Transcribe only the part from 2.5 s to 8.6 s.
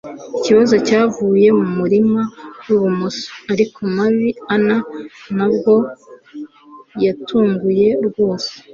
wibumoso, ariko Mary Ann ntabwo yatunguwe rwose